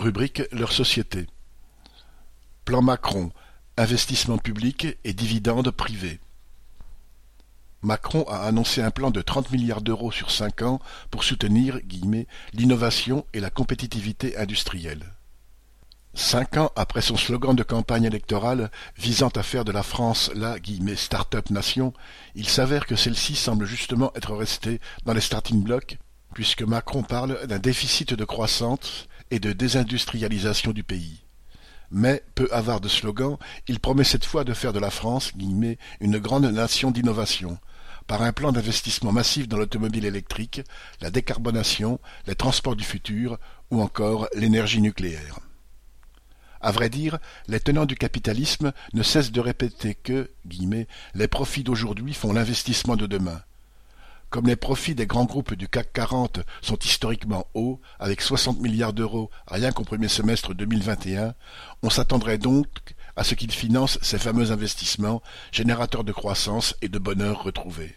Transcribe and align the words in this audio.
Rubrique 0.00 0.42
Leur 0.50 0.72
société. 0.72 1.26
Plan 2.64 2.80
Macron, 2.80 3.32
investissement 3.76 4.38
public 4.38 4.86
et 5.04 5.12
dividendes 5.12 5.70
privés. 5.70 6.20
Macron 7.82 8.24
a 8.26 8.38
annoncé 8.38 8.80
un 8.80 8.90
plan 8.90 9.10
de 9.10 9.20
30 9.20 9.52
milliards 9.52 9.82
d'euros 9.82 10.10
sur 10.10 10.30
cinq 10.30 10.62
ans 10.62 10.80
pour 11.10 11.22
soutenir 11.22 11.78
l'innovation 12.54 13.26
et 13.34 13.40
la 13.40 13.50
compétitivité 13.50 14.38
industrielle. 14.38 15.04
Cinq 16.14 16.56
ans 16.56 16.72
après 16.76 17.02
son 17.02 17.18
slogan 17.18 17.54
de 17.54 17.62
campagne 17.62 18.04
électorale 18.04 18.70
visant 18.96 19.28
à 19.36 19.42
faire 19.42 19.66
de 19.66 19.72
la 19.72 19.82
France 19.82 20.30
la 20.34 20.56
start-up 20.96 21.50
nation, 21.50 21.92
il 22.34 22.48
s'avère 22.48 22.86
que 22.86 22.96
celle-ci 22.96 23.36
semble 23.36 23.66
justement 23.66 24.12
être 24.14 24.34
restée 24.34 24.80
dans 25.04 25.12
les 25.12 25.20
starting 25.20 25.62
blocks, 25.62 25.98
puisque 26.32 26.62
Macron 26.62 27.02
parle 27.02 27.46
d'un 27.46 27.58
déficit 27.58 28.14
de 28.14 28.24
croissance 28.24 29.09
et 29.30 29.38
de 29.38 29.52
désindustrialisation 29.52 30.72
du 30.72 30.82
pays. 30.82 31.20
Mais, 31.90 32.22
peu 32.34 32.48
avare 32.52 32.80
de 32.80 32.88
slogan, 32.88 33.36
il 33.66 33.80
promet 33.80 34.04
cette 34.04 34.24
fois 34.24 34.44
de 34.44 34.54
faire 34.54 34.72
de 34.72 34.78
la 34.78 34.90
France 34.90 35.32
une 36.00 36.18
grande 36.18 36.46
nation 36.46 36.90
d'innovation, 36.90 37.58
par 38.06 38.22
un 38.22 38.32
plan 38.32 38.52
d'investissement 38.52 39.12
massif 39.12 39.48
dans 39.48 39.56
l'automobile 39.56 40.04
électrique, 40.04 40.62
la 41.00 41.10
décarbonation, 41.10 42.00
les 42.26 42.34
transports 42.34 42.76
du 42.76 42.84
futur 42.84 43.38
ou 43.70 43.80
encore 43.82 44.28
l'énergie 44.34 44.80
nucléaire. 44.80 45.40
À 46.60 46.72
vrai 46.72 46.90
dire, 46.90 47.18
les 47.48 47.60
tenants 47.60 47.86
du 47.86 47.94
capitalisme 47.94 48.72
ne 48.92 49.02
cessent 49.02 49.32
de 49.32 49.40
répéter 49.40 49.94
que 49.94 50.30
les 51.14 51.28
profits 51.28 51.64
d'aujourd'hui 51.64 52.12
font 52.12 52.32
l'investissement 52.32 52.96
de 52.96 53.06
demain. 53.06 53.42
Comme 54.30 54.46
les 54.46 54.54
profits 54.54 54.94
des 54.94 55.06
grands 55.06 55.24
groupes 55.24 55.54
du 55.54 55.66
CAC 55.66 55.92
40 55.92 56.40
sont 56.62 56.78
historiquement 56.78 57.48
hauts, 57.54 57.80
avec 57.98 58.20
60 58.20 58.60
milliards 58.60 58.92
d'euros 58.92 59.28
rien 59.48 59.72
qu'au 59.72 59.82
premier 59.82 60.06
semestre 60.06 60.54
2021, 60.54 61.34
on 61.82 61.90
s'attendrait 61.90 62.38
donc 62.38 62.68
à 63.16 63.24
ce 63.24 63.34
qu'ils 63.34 63.50
financent 63.50 63.98
ces 64.02 64.18
fameux 64.18 64.52
investissements, 64.52 65.20
générateurs 65.50 66.04
de 66.04 66.12
croissance 66.12 66.76
et 66.80 66.88
de 66.88 67.00
bonheur 67.00 67.42
retrouvés. 67.42 67.96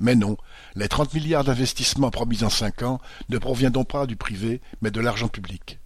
Mais 0.00 0.14
non, 0.14 0.38
les 0.74 0.88
30 0.88 1.12
milliards 1.12 1.44
d'investissements 1.44 2.10
promis 2.10 2.44
en 2.44 2.50
cinq 2.50 2.82
ans 2.82 2.98
ne 3.28 3.36
proviendront 3.36 3.84
pas 3.84 4.06
du 4.06 4.16
privé, 4.16 4.62
mais 4.80 4.90
de 4.90 5.00
l'argent 5.00 5.28
public 5.28 5.78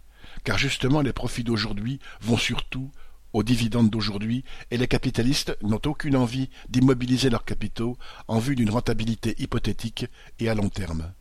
car 0.47 0.59
justement 0.59 1.01
les 1.01 1.13
profits 1.13 1.43
d'aujourd'hui 1.43 1.99
vont 2.21 2.37
surtout 2.37 2.93
aux 3.33 3.43
dividendes 3.43 3.91
d'aujourd'hui, 3.91 4.45
et 4.71 4.77
les 4.77 4.89
capitalistes 4.89 5.57
n'ont 5.63 5.81
aucune 5.87 6.17
envie 6.17 6.49
d'immobiliser 6.69 7.31
leurs 7.31 7.45
capitaux 7.45 7.97
en 8.29 8.39
vue 8.39 8.57
d'une 8.57 8.71
rentabilité 8.71 9.35
hypothétique 9.39 10.07
et 10.39 10.49
à 10.49 10.55
long 10.55 10.69
terme. 10.69 11.13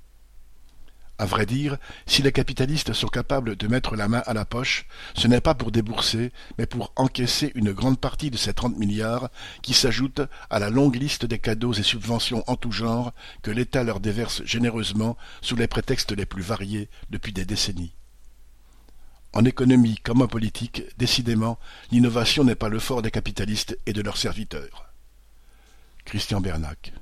À 1.18 1.26
vrai 1.26 1.46
dire, 1.46 1.78
si 2.06 2.22
les 2.22 2.34
capitalistes 2.34 2.92
sont 2.92 3.08
capables 3.08 3.56
de 3.56 3.68
mettre 3.70 3.96
la 3.96 4.10
main 4.10 4.22
à 4.26 4.34
la 4.34 4.44
poche, 4.44 4.86
ce 5.16 5.30
n'est 5.30 5.40
pas 5.40 5.56
pour 5.56 5.72
débourser, 5.72 6.34
mais 6.58 6.66
pour 6.66 6.92
encaisser 6.98 7.54
une 7.56 7.72
grande 7.72 8.00
partie 8.00 8.32
de 8.32 8.38
ces 8.38 8.54
trente 8.54 8.78
milliards 8.78 9.30
qui 9.62 9.74
s'ajoutent 9.74 10.28
à 10.50 10.60
la 10.60 10.70
longue 10.70 10.98
liste 10.98 11.26
des 11.26 11.40
cadeaux 11.40 11.72
et 11.72 11.84
subventions 11.84 12.44
en 12.48 12.58
tout 12.58 12.74
genre 12.74 13.14
que 13.44 13.52
l'État 13.52 13.86
leur 13.86 14.02
déverse 14.02 14.44
généreusement 14.44 15.16
sous 15.42 15.56
les 15.56 15.68
prétextes 15.68 16.12
les 16.12 16.26
plus 16.26 16.44
variés 16.44 16.90
depuis 17.10 17.32
des 17.32 17.46
décennies. 17.46 17.94
En 19.36 19.44
économie 19.44 19.98
comme 19.98 20.22
en 20.22 20.28
politique, 20.28 20.84
décidément, 20.98 21.60
l'innovation 21.92 22.46
n'est 22.46 22.56
pas 22.56 22.70
le 22.70 22.80
fort 22.80 23.02
des 23.02 23.12
capitalistes 23.12 23.78
et 23.86 23.92
de 23.92 24.02
leurs 24.02 24.16
serviteurs. 24.16 24.88
Christian 26.06 26.40
Bernac 26.40 26.94